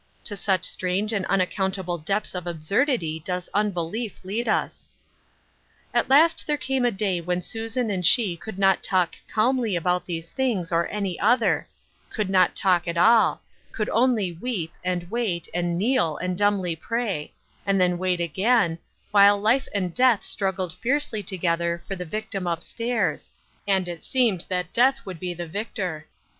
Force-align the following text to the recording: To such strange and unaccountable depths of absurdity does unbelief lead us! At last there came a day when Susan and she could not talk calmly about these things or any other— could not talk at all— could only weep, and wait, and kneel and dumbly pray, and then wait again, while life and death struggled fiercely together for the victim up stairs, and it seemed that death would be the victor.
To 0.23 0.35
such 0.35 0.65
strange 0.65 1.13
and 1.13 1.27
unaccountable 1.27 1.99
depths 1.99 2.33
of 2.33 2.47
absurdity 2.47 3.19
does 3.19 3.51
unbelief 3.53 4.19
lead 4.23 4.47
us! 4.49 4.89
At 5.93 6.09
last 6.09 6.47
there 6.47 6.57
came 6.57 6.85
a 6.85 6.89
day 6.91 7.21
when 7.21 7.43
Susan 7.43 7.91
and 7.91 8.03
she 8.03 8.35
could 8.35 8.57
not 8.57 8.81
talk 8.81 9.13
calmly 9.31 9.75
about 9.75 10.07
these 10.07 10.31
things 10.31 10.71
or 10.71 10.87
any 10.87 11.19
other— 11.19 11.67
could 12.15 12.31
not 12.31 12.55
talk 12.55 12.87
at 12.87 12.97
all— 12.97 13.43
could 13.73 13.89
only 13.89 14.31
weep, 14.31 14.73
and 14.83 15.11
wait, 15.11 15.47
and 15.53 15.77
kneel 15.77 16.17
and 16.17 16.35
dumbly 16.35 16.75
pray, 16.75 17.31
and 17.63 17.79
then 17.79 17.99
wait 17.99 18.19
again, 18.19 18.79
while 19.11 19.39
life 19.39 19.67
and 19.71 19.93
death 19.93 20.23
struggled 20.23 20.73
fiercely 20.73 21.21
together 21.21 21.83
for 21.87 21.95
the 21.95 22.05
victim 22.05 22.47
up 22.47 22.63
stairs, 22.63 23.29
and 23.67 23.87
it 23.87 24.03
seemed 24.03 24.45
that 24.49 24.73
death 24.73 25.05
would 25.05 25.19
be 25.19 25.35
the 25.35 25.47
victor. 25.47 26.07